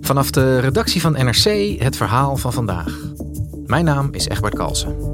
[0.00, 2.98] Vanaf de redactie van NRC het verhaal van vandaag.
[3.66, 5.12] Mijn naam is Egbert Kalsen.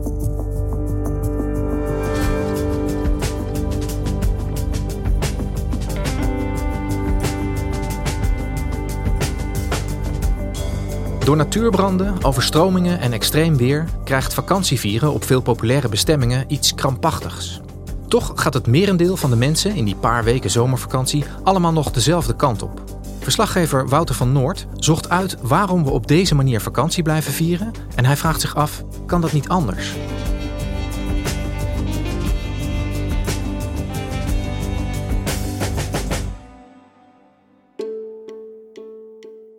[11.29, 17.61] Door natuurbranden, overstromingen en extreem weer krijgt vakantievieren op veel populaire bestemmingen iets krampachtigs.
[18.09, 22.37] Toch gaat het merendeel van de mensen in die paar weken zomervakantie allemaal nog dezelfde
[22.37, 22.98] kant op.
[23.29, 28.05] Verslaggever Wouter van Noord zocht uit waarom we op deze manier vakantie blijven vieren en
[28.05, 29.95] hij vraagt zich af: kan dat niet anders?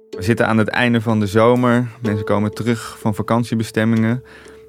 [0.09, 1.87] We zitten aan het einde van de zomer.
[2.01, 4.23] Mensen komen terug van vakantiebestemmingen.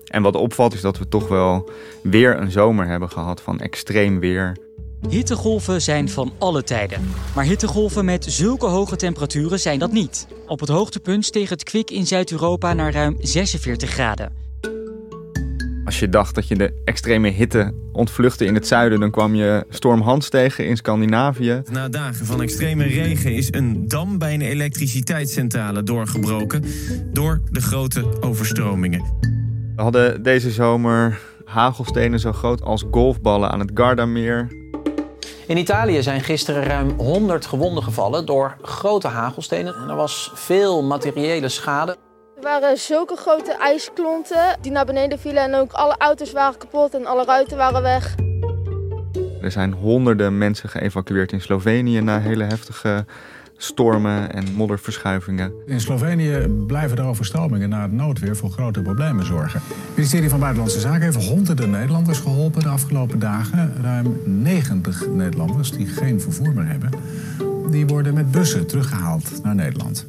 [0.07, 1.71] En wat opvalt is dat we toch wel
[2.03, 4.57] weer een zomer hebben gehad van extreem weer.
[5.09, 7.01] Hittegolven zijn van alle tijden.
[7.35, 10.27] Maar hittegolven met zulke hoge temperaturen zijn dat niet.
[10.47, 14.33] Op het hoogtepunt steeg het kwik in Zuid-Europa naar ruim 46 graden.
[15.85, 19.65] Als je dacht dat je de extreme hitte ontvluchtte in het zuiden, dan kwam je
[19.69, 21.63] storm Hans tegen in Scandinavië.
[21.71, 26.65] Na dagen van extreme regen is een dam bij een elektriciteitscentrale doorgebroken
[27.13, 29.05] door de grote overstromingen.
[29.77, 34.60] We hadden deze zomer hagelstenen zo groot als golfballen aan het Gardameer.
[35.51, 39.75] In Italië zijn gisteren ruim 100 gewonden gevallen door grote hagelstenen.
[39.75, 41.97] En er was veel materiële schade.
[42.37, 46.95] Er waren zulke grote ijsklonten die naar beneden vielen en ook alle auto's waren kapot
[46.95, 48.15] en alle ruiten waren weg.
[49.43, 53.05] Er zijn honderden mensen geëvacueerd in Slovenië na hele heftige
[53.63, 55.53] stormen en modderverschuivingen.
[55.67, 59.61] In Slovenië blijven de overstromingen na het noodweer voor grote problemen zorgen.
[59.61, 63.73] Het ministerie van Buitenlandse Zaken heeft honderden Nederlanders geholpen de afgelopen dagen.
[63.83, 66.91] Ruim 90 Nederlanders die geen vervoer meer hebben,
[67.71, 70.07] die worden met bussen teruggehaald naar Nederland.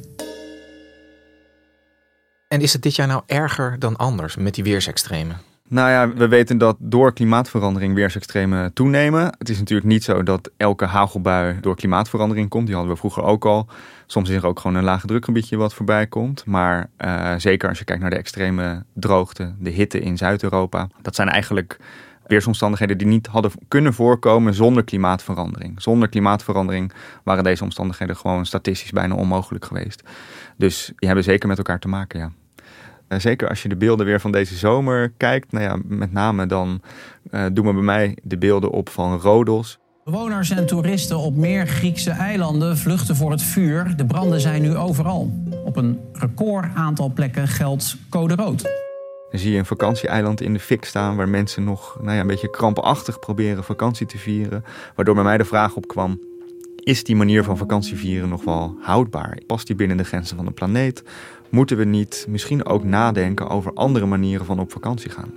[2.48, 5.51] En is het dit jaar nou erger dan anders met die weersextremen?
[5.68, 9.34] Nou ja, we weten dat door klimaatverandering weersextremen toenemen.
[9.38, 12.66] Het is natuurlijk niet zo dat elke hagelbui door klimaatverandering komt.
[12.66, 13.66] Die hadden we vroeger ook al.
[14.06, 16.46] Soms is er ook gewoon een lage drukgebiedje wat voorbij komt.
[16.46, 20.88] Maar uh, zeker als je kijkt naar de extreme droogte, de hitte in Zuid-Europa.
[21.02, 21.78] Dat zijn eigenlijk
[22.26, 25.82] weersomstandigheden die niet hadden kunnen voorkomen zonder klimaatverandering.
[25.82, 26.92] Zonder klimaatverandering
[27.24, 30.02] waren deze omstandigheden gewoon statistisch bijna onmogelijk geweest.
[30.56, 32.30] Dus die hebben zeker met elkaar te maken, ja.
[33.20, 36.82] Zeker als je de beelden weer van deze zomer kijkt, nou ja, met name dan
[37.30, 39.78] uh, doen we bij mij de beelden op van Rodos.
[40.04, 43.96] Bewoners en toeristen op meer Griekse eilanden vluchten voor het vuur.
[43.96, 45.32] De branden zijn nu overal.
[45.64, 48.62] Op een record aantal plekken geldt code rood.
[49.30, 52.26] Dan zie je een vakantieeiland in de fik staan waar mensen nog nou ja, een
[52.26, 54.64] beetje krampachtig proberen vakantie te vieren.
[54.94, 56.20] Waardoor bij mij de vraag opkwam:
[56.76, 59.38] is die manier van vakantie vieren nog wel houdbaar?
[59.46, 61.02] Past die binnen de grenzen van de planeet?
[61.52, 65.30] Moeten we niet misschien ook nadenken over andere manieren van op vakantie gaan?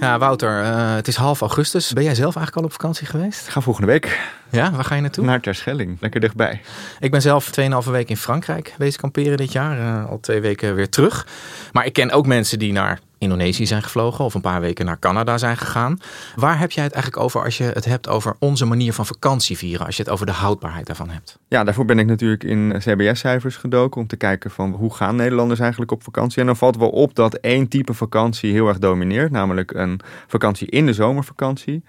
[0.00, 1.92] Ja, Wouter, uh, het is half augustus.
[1.92, 3.46] Ben jij zelf eigenlijk al op vakantie geweest?
[3.46, 4.30] Ik ga volgende week.
[4.50, 5.24] Ja, waar ga je naartoe?
[5.24, 6.60] Naar Terschelling, lekker dichtbij.
[7.00, 9.78] Ik ben zelf 2,5 weken in Frankrijk bezig kamperen dit jaar.
[9.78, 11.26] Uh, al twee weken weer terug.
[11.72, 14.98] Maar ik ken ook mensen die naar Indonesië zijn gevlogen of een paar weken naar
[14.98, 16.00] Canada zijn gegaan.
[16.36, 19.56] Waar heb jij het eigenlijk over als je het hebt over onze manier van vakantie
[19.56, 21.38] vieren, als je het over de houdbaarheid daarvan hebt?
[21.48, 25.60] Ja, daarvoor ben ik natuurlijk in CBS-cijfers gedoken om te kijken van hoe gaan Nederlanders
[25.60, 26.40] eigenlijk op vakantie.
[26.40, 30.68] En dan valt wel op dat één type vakantie heel erg domineert, namelijk een vakantie
[30.68, 31.84] in de zomervakantie.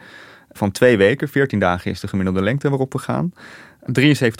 [0.51, 3.33] Van twee weken, 14 dagen is de gemiddelde lengte waarop we gaan.
[3.81, 3.83] 73%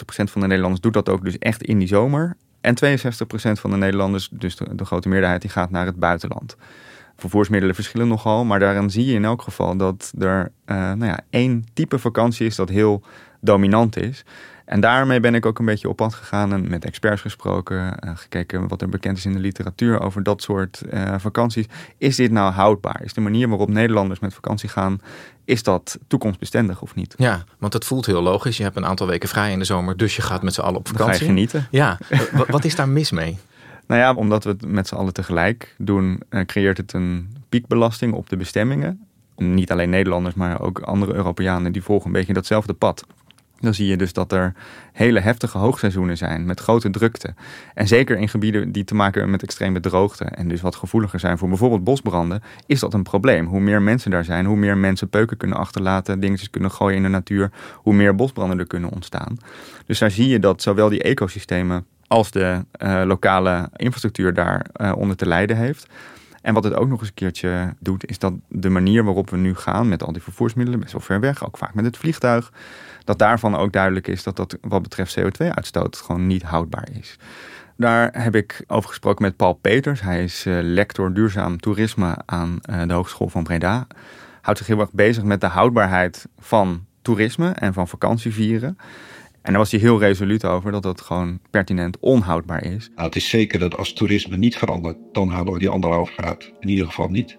[0.04, 2.36] van de Nederlanders doet dat ook dus echt in die zomer.
[2.62, 6.56] En 62% van de Nederlanders, dus de, grote meerderheid, die gaat naar het buitenland.
[7.16, 11.20] Vervoersmiddelen verschillen nogal, maar daarin zie je in elk geval dat er uh, nou ja,
[11.30, 13.02] één type vakantie is dat heel
[13.40, 14.24] dominant is.
[14.64, 18.10] En daarmee ben ik ook een beetje op pad gegaan en met experts gesproken, uh,
[18.14, 21.66] gekeken wat er bekend is in de literatuur over dat soort uh, vakanties.
[21.98, 23.00] Is dit nou houdbaar?
[23.04, 25.00] Is de manier waarop Nederlanders met vakantie gaan,
[25.44, 27.14] is dat toekomstbestendig of niet?
[27.18, 28.56] Ja, want het voelt heel logisch.
[28.56, 30.78] Je hebt een aantal weken vrij in de zomer, dus je gaat met z'n allen
[30.78, 31.14] op vakantie.
[31.14, 31.66] ga je genieten.
[31.70, 31.98] Ja,
[32.48, 33.38] wat is daar mis mee?
[33.86, 38.12] Nou ja, omdat we het met z'n allen tegelijk doen, uh, creëert het een piekbelasting
[38.12, 39.06] op de bestemmingen.
[39.36, 43.06] Niet alleen Nederlanders, maar ook andere Europeanen die volgen een beetje datzelfde pad.
[43.62, 44.54] Dan zie je dus dat er
[44.92, 47.34] hele heftige hoogseizoenen zijn met grote drukte.
[47.74, 51.20] En zeker in gebieden die te maken hebben met extreme droogte en dus wat gevoeliger
[51.20, 53.46] zijn voor bijvoorbeeld bosbranden, is dat een probleem.
[53.46, 57.02] Hoe meer mensen daar zijn, hoe meer mensen peuken kunnen achterlaten, dingetjes kunnen gooien in
[57.02, 59.36] de natuur, hoe meer bosbranden er kunnen ontstaan.
[59.86, 64.92] Dus daar zie je dat zowel die ecosystemen als de uh, lokale infrastructuur daar uh,
[64.96, 65.86] onder te lijden heeft.
[66.42, 69.36] En wat het ook nog eens een keertje doet, is dat de manier waarop we
[69.36, 72.52] nu gaan met al die vervoersmiddelen, best wel ver weg, ook vaak met het vliegtuig,
[73.04, 77.18] dat daarvan ook duidelijk is dat dat wat betreft CO2-uitstoot gewoon niet houdbaar is.
[77.76, 80.00] Daar heb ik over gesproken met Paul Peters.
[80.00, 83.86] Hij is uh, lector duurzaam toerisme aan uh, de Hogeschool van Breda.
[84.40, 88.76] Houdt zich heel erg bezig met de houdbaarheid van toerisme en van vakantievieren.
[89.42, 92.90] En daar was hij heel resoluut over dat dat gewoon pertinent onhoudbaar is.
[92.94, 96.52] Nou, het is zeker dat als toerisme niet verandert, dan halen we die anderhalf graad.
[96.60, 97.38] In ieder geval niet.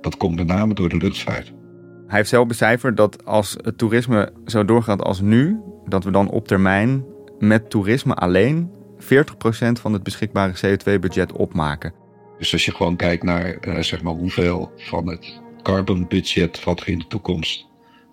[0.00, 1.52] Dat komt met name door de luchtvaart.
[2.10, 6.30] Hij heeft zelf becijferd dat als het toerisme zo doorgaat als nu, dat we dan
[6.30, 7.04] op termijn
[7.38, 9.04] met toerisme alleen 40%
[9.80, 11.94] van het beschikbare CO2-budget opmaken.
[12.38, 16.84] Dus als je gewoon kijkt naar uh, zeg maar hoeveel van het carbon budget wat
[16.84, 17.66] we in de toekomst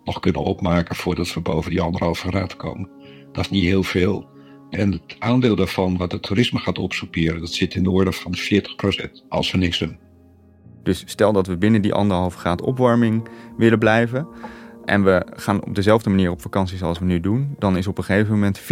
[0.03, 2.89] nog kunnen opmaken voordat we boven die anderhalve graad komen,
[3.31, 4.29] dat is niet heel veel.
[4.69, 8.35] En het aandeel daarvan wat het toerisme gaat opsoeperen, dat zit in de orde van
[8.35, 10.06] 40% als we niks doen.
[10.83, 13.27] Dus stel dat we binnen die anderhalve graad opwarming
[13.57, 14.27] willen blijven.
[14.88, 17.56] En we gaan op dezelfde manier op vakantie zoals we nu doen.
[17.59, 18.63] Dan is op een gegeven moment 40%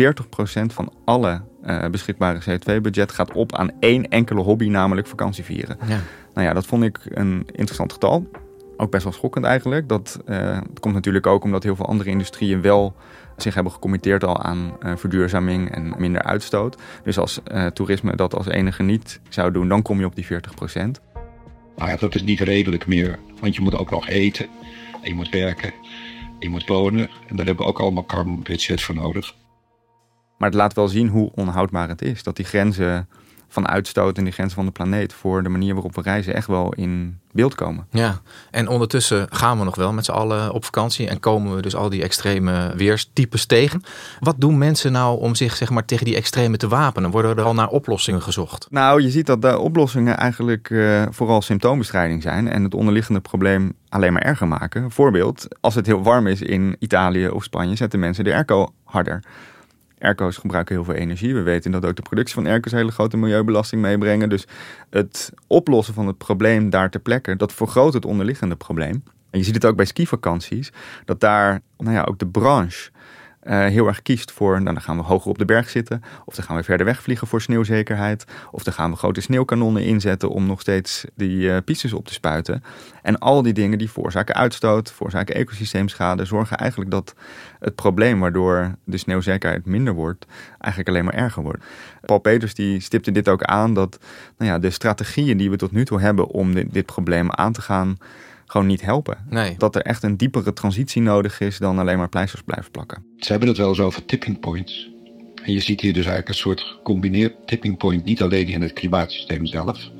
[0.65, 5.77] van alle uh, beschikbare CO2-budget gaat op aan één enkele hobby, namelijk vakantie vieren.
[5.87, 5.99] Ja.
[6.33, 8.27] Nou ja, dat vond ik een interessant getal.
[8.77, 9.89] Ook best wel schokkend eigenlijk.
[9.89, 12.95] Dat, uh, komt natuurlijk ook omdat heel veel andere industrieën wel
[13.37, 16.77] zich hebben gecommitteerd al aan uh, verduurzaming en minder uitstoot.
[17.03, 17.41] Dus als
[17.73, 20.53] toerisme dat als enige niet zou doen, dan kom je op die 40
[21.77, 24.47] nou ja, dat is niet redelijk meer, want je moet ook nog eten.
[25.01, 25.73] En je moet werken.
[26.23, 27.09] En je moet wonen.
[27.27, 29.35] En daar hebben we ook allemaal carbon budget voor nodig.
[30.37, 32.23] Maar het laat wel zien hoe onhoudbaar het is.
[32.23, 33.09] Dat die grenzen
[33.55, 36.47] van uitstoot en die grenzen van de planeet voor de manier waarop we reizen echt
[36.47, 37.87] wel in beeld komen.
[37.91, 38.21] Ja,
[38.51, 41.75] en ondertussen gaan we nog wel met z'n allen op vakantie en komen we dus
[41.75, 43.83] al die extreme weerstypes tegen.
[44.19, 47.11] Wat doen mensen nou om zich zeg maar, tegen die extreme te wapenen?
[47.11, 48.67] Worden er al naar oplossingen gezocht?
[48.69, 53.73] Nou, je ziet dat de oplossingen eigenlijk uh, vooral symptoombestrijding zijn en het onderliggende probleem
[53.89, 54.91] alleen maar erger maken.
[54.91, 59.23] Voorbeeld, als het heel warm is in Italië of Spanje, zetten mensen de airco harder.
[60.05, 61.33] Airco's gebruiken heel veel energie.
[61.33, 64.29] We weten dat ook de productie van airco's hele grote milieubelasting meebrengen.
[64.29, 64.47] Dus
[64.89, 69.03] het oplossen van het probleem daar ter plekke, dat vergroot het onderliggende probleem.
[69.29, 70.71] En je ziet het ook bij skivakanties,
[71.05, 72.89] dat daar nou ja, ook de branche
[73.45, 76.35] uh, heel erg kiest voor, nou, dan gaan we hoger op de berg zitten, of
[76.35, 80.29] dan gaan we verder weg vliegen voor sneeuwzekerheid, of dan gaan we grote sneeuwkanonnen inzetten
[80.29, 82.63] om nog steeds die uh, pistes op te spuiten.
[83.01, 87.15] En al die dingen die veroorzaken uitstoot, veroorzaken ecosysteemschade, zorgen eigenlijk dat
[87.59, 90.25] het probleem waardoor de sneeuwzekerheid minder wordt,
[90.59, 91.63] eigenlijk alleen maar erger wordt.
[92.01, 93.99] Paul Peters die stipte dit ook aan, dat
[94.37, 97.61] nou ja, de strategieën die we tot nu toe hebben om dit probleem aan te
[97.61, 97.97] gaan,
[98.45, 99.17] gewoon niet helpen.
[99.29, 99.55] Nee.
[99.57, 103.05] Dat er echt een diepere transitie nodig is dan alleen maar pleisters blijven plakken.
[103.17, 104.93] Ze hebben het wel eens over tipping points.
[105.43, 108.73] En je ziet hier dus eigenlijk een soort gecombineerd tipping point, niet alleen in het
[108.73, 109.91] klimaatsysteem zelf.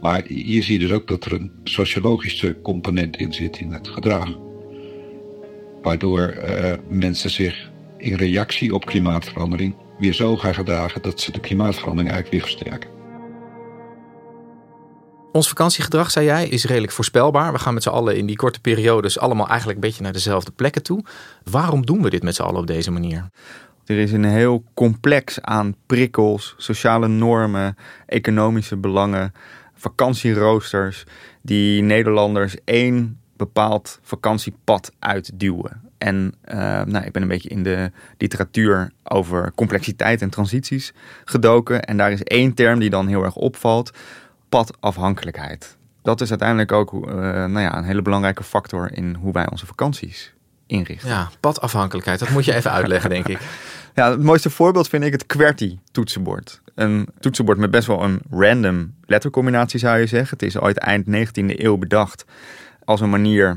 [0.00, 3.88] Maar hier zie je dus ook dat er een sociologische component in zit in het
[3.88, 4.38] gedrag.
[5.82, 11.40] Waardoor uh, mensen zich in reactie op klimaatverandering weer zo gaan gedragen dat ze de
[11.40, 12.97] klimaatverandering eigenlijk weer versterken.
[15.32, 17.52] Ons vakantiegedrag, zei jij, is redelijk voorspelbaar.
[17.52, 20.50] We gaan met z'n allen in die korte periodes allemaal eigenlijk een beetje naar dezelfde
[20.50, 21.04] plekken toe.
[21.50, 23.28] Waarom doen we dit met z'n allen op deze manier?
[23.84, 29.32] Er is een heel complex aan prikkels, sociale normen, economische belangen,
[29.74, 31.04] vakantieroosters
[31.42, 35.80] die Nederlanders één bepaald vakantiepad uitduwen.
[35.98, 40.92] En uh, nou, ik ben een beetje in de literatuur over complexiteit en transities
[41.24, 41.82] gedoken.
[41.82, 43.92] En daar is één term die dan heel erg opvalt
[44.48, 45.76] padafhankelijkheid.
[46.02, 47.00] Dat is uiteindelijk ook uh,
[47.44, 50.34] nou ja, een hele belangrijke factor in hoe wij onze vakanties
[50.66, 51.08] inrichten.
[51.08, 53.38] Ja, padafhankelijkheid, dat moet je even uitleggen, denk ik.
[53.94, 56.60] Ja, het mooiste voorbeeld vind ik het QWERTY-toetsenbord.
[56.74, 60.38] Een toetsenbord met best wel een random lettercombinatie zou je zeggen.
[60.38, 62.24] Het is ooit eind 19e eeuw bedacht
[62.84, 63.56] als een manier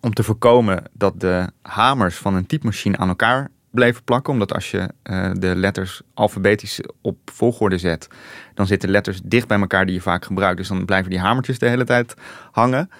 [0.00, 4.32] om te voorkomen dat de hamers van een typemachine aan elkaar bleven plakken.
[4.32, 8.08] Omdat als je uh, de letters alfabetisch op volgorde zet,
[8.54, 10.56] dan zitten letters dicht bij elkaar die je vaak gebruikt.
[10.56, 12.14] Dus dan blijven die hamertjes de hele tijd
[12.52, 12.90] hangen.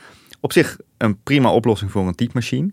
[0.41, 2.71] Op zich een prima oplossing voor een typemachine.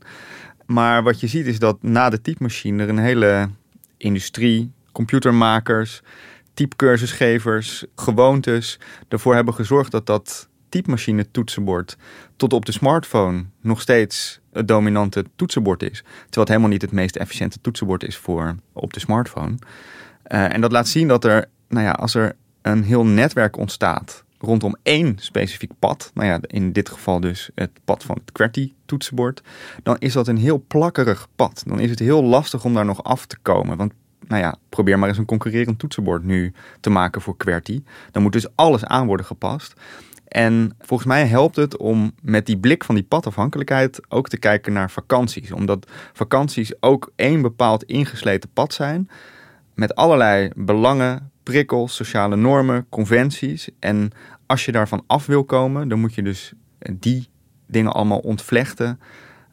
[0.66, 3.50] Maar wat je ziet is dat na de typemachine er een hele
[3.98, 6.02] industrie, computermakers,
[6.54, 11.98] typecursusgevers, gewoontes ervoor hebben gezorgd dat dat typemachine toetsenbord
[12.36, 16.02] tot op de smartphone nog steeds het dominante toetsenbord is.
[16.02, 19.56] Terwijl het helemaal niet het meest efficiënte toetsenbord is voor op de smartphone.
[20.28, 24.24] Uh, en dat laat zien dat er, nou ja, als er een heel netwerk ontstaat
[24.40, 29.42] rondom één specifiek pad, nou ja, in dit geval dus het pad van het QWERTY-toetsenbord,
[29.84, 31.64] dan is dat een heel plakkerig pad.
[31.68, 33.78] Dan is het heel lastig om daar nog af te komen.
[33.78, 33.94] Want
[34.28, 37.84] nou ja, probeer maar eens een concurrerend toetsenbord nu te maken voor QWERTY.
[38.12, 39.74] Dan moet dus alles aan worden gepast.
[40.34, 44.74] En volgens mij helpt het om met die blik van die padafhankelijkheid ook te kijken
[44.74, 45.52] naar vakanties.
[45.52, 49.10] Omdat vakanties ook één bepaald ingesleten pad zijn.
[49.74, 53.70] Met allerlei belangen, prikkels, sociale normen, conventies.
[53.80, 54.12] En
[54.46, 56.54] als je daarvan af wil komen, dan moet je dus
[56.92, 57.30] die
[57.68, 59.00] dingen allemaal ontvlechten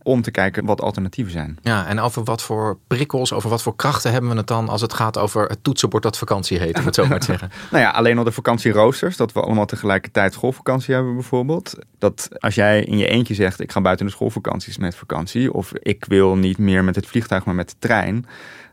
[0.03, 1.59] om te kijken wat alternatieven zijn.
[1.63, 4.81] Ja, en over wat voor prikkels, over wat voor krachten hebben we het dan als
[4.81, 7.51] het gaat over het toetsenbord dat vakantie heet, om het zo maar te zeggen?
[7.71, 11.75] nou ja, alleen al de vakantieroosters, dat we allemaal tegelijkertijd schoolvakantie hebben bijvoorbeeld.
[11.99, 15.73] Dat als jij in je eentje zegt, ik ga buiten de schoolvakanties met vakantie, of
[15.75, 18.27] ik wil niet meer met het vliegtuig, maar met de trein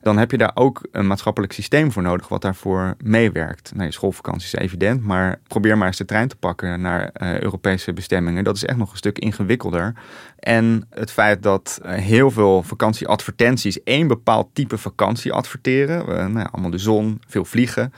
[0.08, 3.72] dan heb je daar ook een maatschappelijk systeem voor nodig wat daarvoor meewerkt.
[3.74, 7.40] Nou, je schoolvakantie is evident, maar probeer maar eens de trein te pakken naar uh,
[7.40, 8.44] Europese bestemmingen.
[8.44, 9.94] Dat is echt nog een stuk ingewikkelder.
[10.40, 16.40] En het feit dat uh, heel veel vakantieadvertenties één bepaald type vakantie adverteren, uh, nou
[16.40, 17.94] ja, allemaal de zon, veel vliegen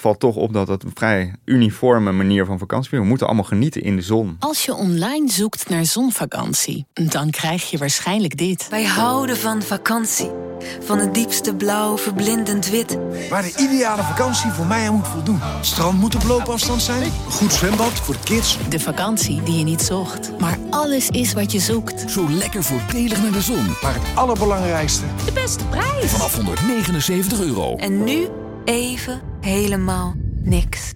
[0.00, 2.98] valt toch op dat het een vrij uniforme manier van vakantie is.
[2.98, 4.36] We moeten allemaal genieten in de zon.
[4.38, 8.68] Als je online zoekt naar zonvakantie, dan krijg je waarschijnlijk dit.
[8.68, 10.30] Wij houden van vakantie.
[10.80, 12.98] Van het diepste blauw, verblindend wit.
[13.30, 15.40] Waar de ideale vakantie voor mij aan moet voldoen.
[15.60, 17.10] Strand moet op loopafstand zijn.
[17.28, 18.58] Goed zwembad voor de kids.
[18.68, 20.32] De vakantie die je niet zocht.
[20.38, 22.10] Maar alles is wat je zoekt.
[22.10, 23.66] Zo lekker voordelig naar de zon.
[23.82, 25.04] Maar het allerbelangrijkste.
[25.24, 26.10] De beste prijs.
[26.10, 27.76] Vanaf 179 euro.
[27.76, 28.28] En nu
[28.64, 30.92] even helemaal niks.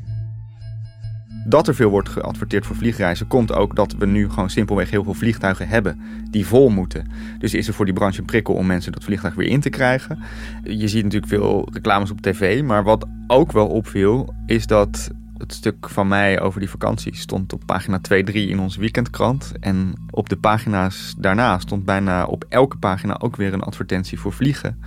[1.47, 5.05] Dat er veel wordt geadverteerd voor vliegreizen komt ook dat we nu gewoon simpelweg heel
[5.05, 7.11] veel vliegtuigen hebben die vol moeten.
[7.39, 9.71] Dus is er voor die branche een prikkel om mensen dat vliegtuig weer in te
[9.71, 10.19] krijgen.
[10.63, 15.53] Je ziet natuurlijk veel reclames op tv, maar wat ook wel opviel is dat het
[15.53, 19.53] stuk van mij over die vakantie stond op pagina 2, 3 in onze weekendkrant.
[19.61, 24.33] En op de pagina's daarna stond bijna op elke pagina ook weer een advertentie voor
[24.33, 24.79] vliegen.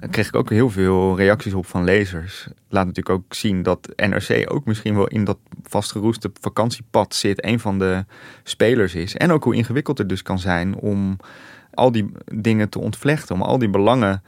[0.00, 2.48] Daar kreeg ik ook heel veel reacties op van lezers.
[2.68, 7.44] Laat natuurlijk ook zien dat NRC ook misschien wel in dat vastgeroeste vakantiepad zit.
[7.44, 8.04] Een van de
[8.42, 9.16] spelers is.
[9.16, 11.16] En ook hoe ingewikkeld het dus kan zijn om
[11.74, 13.34] al die dingen te ontvlechten.
[13.34, 14.22] Om al die belangen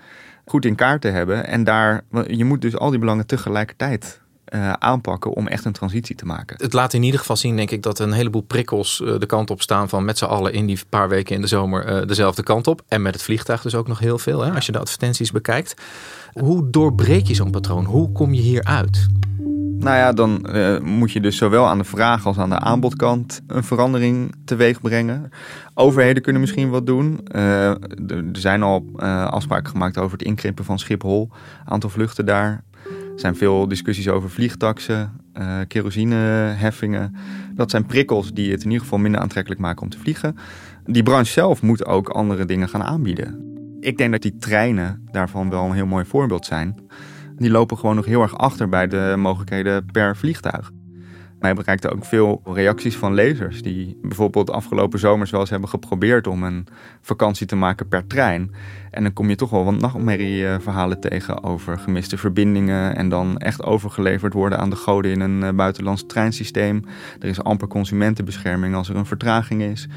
[0.45, 1.47] goed in kaart te hebben.
[1.47, 4.20] En daar, je moet dus al die belangen tegelijkertijd
[4.50, 6.57] uh, aanpakken om echt een transitie te maken.
[6.59, 9.50] Het laat in ieder geval zien, denk ik, dat een heleboel prikkels uh, de kant
[9.50, 12.42] op staan van met z'n allen in die paar weken in de zomer uh, dezelfde
[12.42, 12.83] kant op.
[12.88, 15.75] En met het vliegtuig dus ook nog heel veel, hè, als je de advertenties bekijkt.
[16.33, 17.85] Hoe doorbreek je zo'n patroon?
[17.85, 19.09] Hoe kom je hier uit?
[19.78, 20.47] Nou ja, dan
[20.83, 25.30] moet je dus zowel aan de vraag als aan de aanbodkant een verandering teweeg brengen.
[25.75, 27.21] Overheden kunnen misschien wat doen.
[27.28, 27.78] er
[28.33, 28.85] zijn al
[29.30, 31.30] afspraken gemaakt over het inkrimpen van Schiphol.
[31.64, 32.64] Aantal vluchten daar
[33.21, 37.15] er zijn veel discussies over vliegtaxen, uh, kerosineheffingen.
[37.55, 40.37] Dat zijn prikkels die het in ieder geval minder aantrekkelijk maken om te vliegen.
[40.85, 43.57] Die branche zelf moet ook andere dingen gaan aanbieden.
[43.81, 46.75] Ik denk dat die treinen daarvan wel een heel mooi voorbeeld zijn.
[47.37, 50.71] Die lopen gewoon nog heel erg achter bij de mogelijkheden per vliegtuig.
[51.40, 56.26] Mij bereikte ook veel reacties van lezers die bijvoorbeeld afgelopen zomers wel eens hebben geprobeerd
[56.26, 56.66] om een
[57.00, 58.54] vakantie te maken per trein.
[58.90, 63.64] En dan kom je toch wel wat nachtmerrieverhalen tegen over gemiste verbindingen en dan echt
[63.64, 66.85] overgeleverd worden aan de goden in een eh, buitenlands treinsysteem.
[67.20, 69.88] Er is amper consumentenbescherming als er een vertraging is.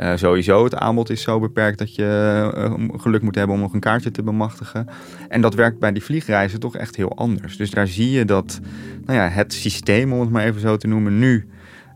[0.00, 3.72] Uh, sowieso, het aanbod is zo beperkt dat je uh, geluk moet hebben om nog
[3.72, 4.88] een kaartje te bemachtigen.
[5.28, 7.56] En dat werkt bij die vliegreizen toch echt heel anders.
[7.56, 8.60] Dus daar zie je dat
[9.04, 11.48] nou ja, het systeem, om het maar even zo te noemen, nu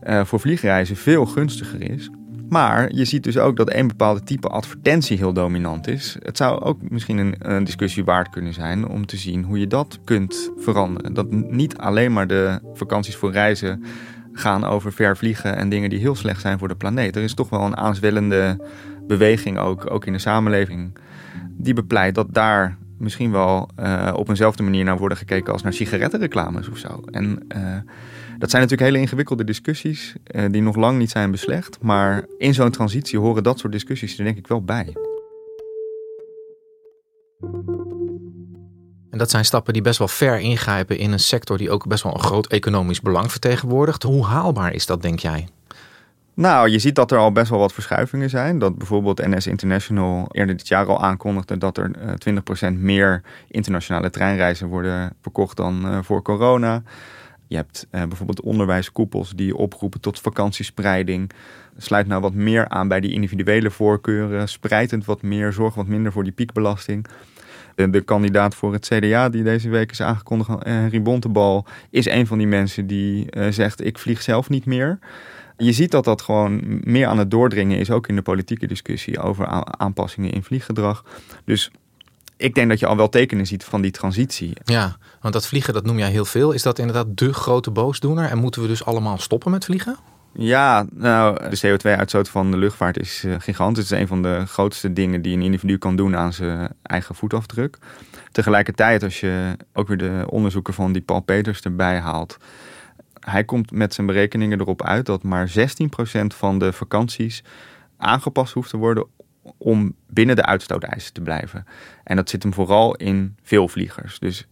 [0.07, 2.09] uh, voor vliegreizen veel gunstiger is.
[2.49, 6.17] Maar je ziet dus ook dat een bepaalde type advertentie heel dominant is.
[6.21, 9.99] Het zou ook misschien een, discussie waard kunnen zijn om te zien hoe je dat
[10.03, 11.13] kunt veranderen.
[11.13, 13.83] Dat niet alleen maar de vakanties voor reizen
[14.33, 17.15] gaan over ver vliegen en dingen die heel slecht zijn voor de planeet.
[17.15, 18.67] Er is toch wel een aanzwellende
[19.07, 20.97] beweging ook, ook in de samenleving,
[21.49, 25.73] die bepleit dat daar misschien wel uh, op eenzelfde manier naar worden gekeken als naar
[25.73, 27.03] sigarettenreclames of zo.
[27.11, 27.77] En uh,
[28.37, 31.77] dat zijn natuurlijk hele ingewikkelde discussies uh, die nog lang niet zijn beslecht.
[31.81, 34.93] Maar in zo'n transitie horen dat soort discussies er denk ik wel bij.
[39.09, 42.03] En dat zijn stappen die best wel ver ingrijpen in een sector die ook best
[42.03, 44.03] wel een groot economisch belang vertegenwoordigt.
[44.03, 45.47] Hoe haalbaar is dat, denk jij?
[46.33, 48.59] Nou, je ziet dat er al best wel wat verschuivingen zijn.
[48.59, 51.91] Dat bijvoorbeeld NS International eerder dit jaar al aankondigde dat er
[52.69, 56.83] 20% meer internationale treinreizen worden verkocht dan voor corona.
[57.47, 61.31] Je hebt bijvoorbeeld onderwijskoepels die oproepen tot vakantiespreiding.
[61.77, 64.47] Sluit nou wat meer aan bij die individuele voorkeuren.
[64.47, 67.07] Spreidt het wat meer, zorg wat minder voor die piekbelasting.
[67.75, 72.37] De, kandidaat voor het CDA die deze week is aangekondigd, Henry Bontebal, is een van
[72.37, 74.99] die mensen die uh, zegt: Ik vlieg zelf niet meer.
[75.57, 79.19] Je ziet dat dat gewoon meer aan het doordringen is, ook in de politieke discussie
[79.19, 79.45] over
[79.77, 81.05] aanpassingen in vlieggedrag.
[81.45, 81.71] Dus
[82.37, 84.53] ik denk dat je al wel tekenen ziet van die transitie.
[84.63, 86.51] Ja, want dat vliegen, dat noem jij heel veel.
[86.51, 88.29] Is dat inderdaad de grote boosdoener?
[88.29, 89.97] En moeten we dus allemaal stoppen met vliegen?
[90.33, 93.83] Ja, nou, de CO2-uitstoot van de luchtvaart is uh, gigantisch.
[93.83, 97.15] Het is een van de grootste dingen die een individu kan doen aan zijn eigen
[97.15, 97.77] voetafdruk.
[98.31, 102.37] Tegelijkertijd, als je ook weer de onderzoeken van die Paul Peters erbij haalt.
[103.19, 105.53] Hij komt met zijn berekeningen erop uit dat maar 16%
[106.27, 107.43] van de vakanties
[107.97, 109.07] aangepast hoeft te worden
[109.57, 111.65] om binnen de uitstooteisen te blijven.
[112.03, 114.19] En dat zit hem vooral in veel vliegers.
[114.19, 114.47] Dus 16%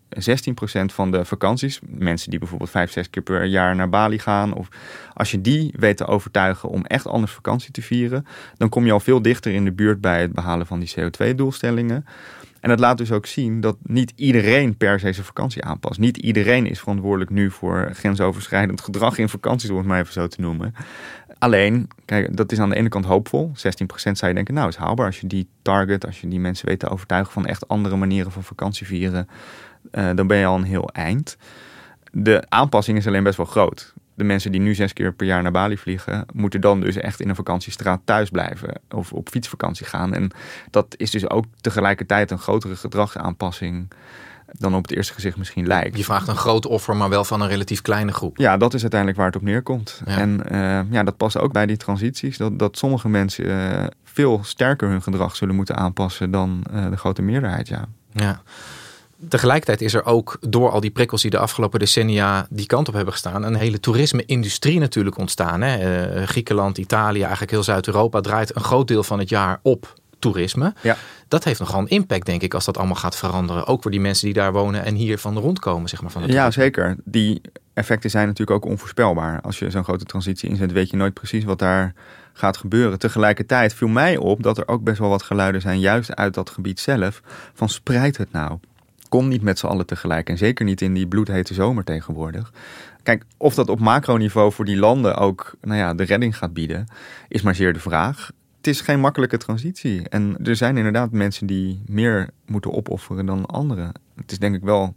[0.85, 4.67] van de vakanties, mensen die bijvoorbeeld 5, 6 keer per jaar naar Bali gaan, of
[5.13, 8.25] als je die weet te overtuigen om echt anders vakantie te vieren,
[8.57, 12.05] dan kom je al veel dichter in de buurt bij het behalen van die CO2-doelstellingen.
[12.65, 15.99] En dat laat dus ook zien dat niet iedereen per se zijn vakantie aanpast.
[15.99, 20.27] Niet iedereen is verantwoordelijk nu voor grensoverschrijdend gedrag in vakanties, om het maar even zo
[20.27, 20.73] te noemen.
[21.45, 23.51] Alleen, kijk, dat is aan de ene kant hoopvol.
[23.53, 23.53] 16%
[23.93, 26.79] zou je denken, nou is haalbaar als je die target, als je die mensen weet
[26.79, 29.27] te overtuigen van echt andere manieren van vakantie vieren,
[29.91, 31.37] uh, dan ben je al een heel eind.
[32.11, 33.93] De aanpassing is alleen best wel groot.
[34.13, 37.19] De mensen die nu zes keer per jaar naar Bali vliegen, moeten dan dus echt
[37.19, 40.13] in een vakantiestraat thuis blijven of op fietsvakantie gaan.
[40.13, 40.31] En
[40.69, 43.87] dat is dus ook tegelijkertijd een grotere gedragsaanpassing
[44.57, 45.97] dan op het eerste gezicht misschien lijkt.
[45.97, 48.37] Je vraagt een groot offer, maar wel van een relatief kleine groep.
[48.37, 50.01] Ja, dat is uiteindelijk waar het op neerkomt.
[50.05, 50.17] Ja.
[50.17, 52.37] En uh, ja, dat past ook bij die transities.
[52.37, 56.97] Dat, dat sommige mensen uh, veel sterker hun gedrag zullen moeten aanpassen dan uh, de
[56.97, 57.67] grote meerderheid.
[57.67, 57.85] Ja.
[58.13, 58.41] ja.
[59.27, 62.93] Tegelijkertijd is er ook door al die prikkels die de afgelopen decennia die kant op
[62.93, 65.61] hebben gestaan, een hele toerisme-industrie natuurlijk ontstaan.
[65.61, 66.25] Hè?
[66.25, 69.93] Griekenland, Italië, eigenlijk heel Zuid-Europa draait een groot deel van het jaar op
[70.25, 70.73] toerisme.
[70.81, 70.97] Ja.
[71.27, 73.65] Dat heeft nogal een impact, denk ik, als dat allemaal gaat veranderen.
[73.65, 76.11] Ook voor die mensen die daar wonen en hier van rondkomen, zeg maar.
[76.11, 76.95] Van ja, zeker.
[77.03, 77.41] Die
[77.73, 79.41] effecten zijn natuurlijk ook onvoorspelbaar.
[79.41, 81.93] Als je zo'n grote transitie inzet, weet je nooit precies wat daar
[82.33, 82.99] gaat gebeuren.
[82.99, 86.49] Tegelijkertijd viel mij op dat er ook best wel wat geluiden zijn, juist uit dat
[86.49, 87.21] gebied zelf,
[87.53, 88.59] van spreid het nou.
[89.09, 90.29] Kom niet met z'n allen tegelijk.
[90.29, 92.51] En zeker niet in die bloedhete zomer tegenwoordig.
[93.03, 96.87] Kijk, of dat op macroniveau voor die landen ook nou ja, de redding gaat bieden,
[97.27, 98.31] is maar zeer de vraag
[98.65, 100.09] het is geen makkelijke transitie.
[100.09, 103.91] En er zijn inderdaad mensen die meer moeten opofferen dan anderen.
[104.15, 104.95] Het is denk ik wel,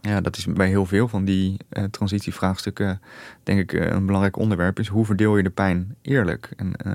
[0.00, 3.00] ja, dat is bij heel veel van die uh, transitievraagstukken,
[3.42, 6.50] denk ik, uh, een belangrijk onderwerp is hoe verdeel je de pijn eerlijk?
[6.56, 6.94] En uh,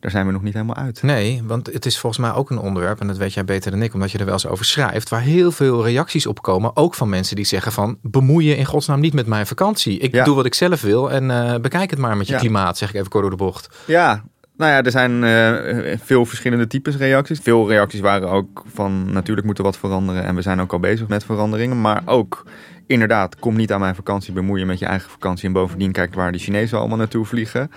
[0.00, 1.02] daar zijn we nog niet helemaal uit.
[1.02, 3.82] Nee, want het is volgens mij ook een onderwerp, en dat weet jij beter dan
[3.82, 6.94] ik, omdat je er wel eens over schrijft, waar heel veel reacties op komen, ook
[6.94, 9.98] van mensen die zeggen van, bemoei je in godsnaam niet met mijn vakantie.
[9.98, 10.24] Ik ja.
[10.24, 12.38] doe wat ik zelf wil en bekijk het maar met je ja.
[12.38, 13.76] klimaat, zeg ik even kort door de bocht.
[13.86, 14.22] Ja,
[14.60, 17.38] nou ja, er zijn uh, veel verschillende types reacties.
[17.38, 21.08] Veel reacties waren ook van natuurlijk moeten wat veranderen en we zijn ook al bezig
[21.08, 21.80] met veranderingen.
[21.80, 22.46] Maar ook
[22.86, 26.32] inderdaad, kom niet aan mijn vakantie, bemoeien met je eigen vakantie en bovendien kijk waar
[26.32, 27.70] de Chinezen allemaal naartoe vliegen.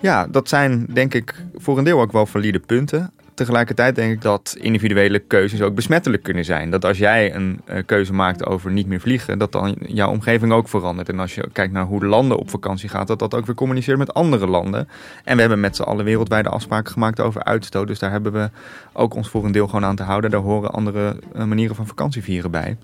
[0.00, 3.12] Ja, dat zijn denk ik voor een deel ook wel valide punten.
[3.34, 6.70] Tegelijkertijd denk ik dat individuele keuzes ook besmettelijk kunnen zijn.
[6.70, 10.52] Dat als jij een uh, keuze maakt over niet meer vliegen, dat dan jouw omgeving
[10.52, 11.08] ook verandert.
[11.08, 13.98] En als je kijkt naar hoe landen op vakantie gaat, dat dat ook weer communiceert
[13.98, 14.88] met andere landen.
[15.24, 17.86] En we hebben met z'n allen wereldwijde afspraken gemaakt over uitstoot.
[17.86, 18.50] Dus daar hebben we
[18.92, 20.30] ook ons voor een deel gewoon aan te houden.
[20.30, 22.76] Daar horen andere uh, manieren van vakantie vieren bij.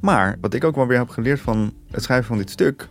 [0.00, 2.88] Maar wat ik ook wel weer heb geleerd van het schrijven van dit stuk,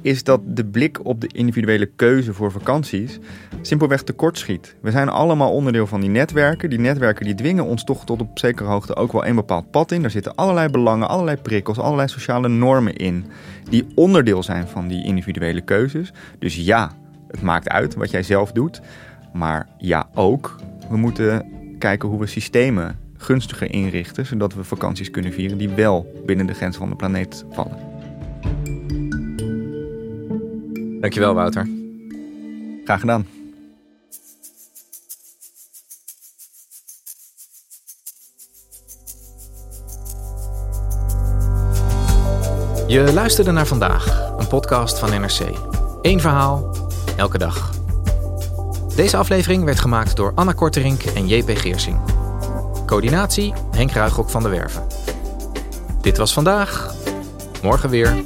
[0.00, 3.18] is dat de blik op de individuele keuze voor vakanties
[3.60, 4.76] simpelweg tekortschiet.
[4.80, 6.70] We zijn allemaal onderdeel van die netwerken.
[6.70, 9.92] Die netwerken die dwingen ons toch tot op zekere hoogte ook wel een bepaald pad
[9.92, 10.02] in.
[10.02, 13.26] Daar zitten allerlei belangen, allerlei prikkels, allerlei sociale normen in,
[13.68, 16.12] die onderdeel zijn van die individuele keuzes.
[16.38, 16.92] Dus ja,
[17.28, 18.80] het maakt uit wat jij zelf doet.
[19.32, 20.56] Maar ja, ook,
[20.88, 21.46] we moeten
[21.78, 26.54] kijken hoe we systemen gunstiger inrichten, zodat we vakanties kunnen vieren die wel binnen de
[26.54, 27.90] grenzen van de planeet vallen.
[31.00, 31.68] Dankjewel, Wouter.
[32.84, 33.26] Graag gedaan.
[42.86, 45.40] Je luisterde naar vandaag, een podcast van NRC.
[46.02, 46.76] Eén verhaal,
[47.16, 47.74] elke dag.
[48.96, 52.21] Deze aflevering werd gemaakt door Anna Korterink en JP Geersing.
[52.92, 54.86] Coördinatie Henk Ruigrok van der Werven.
[56.00, 56.94] Dit was vandaag.
[57.62, 58.24] Morgen weer.